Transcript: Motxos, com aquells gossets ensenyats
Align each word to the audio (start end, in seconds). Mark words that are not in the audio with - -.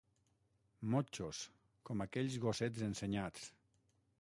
Motxos, 0.93 1.41
com 1.91 2.03
aquells 2.07 2.39
gossets 2.47 2.87
ensenyats 2.89 3.49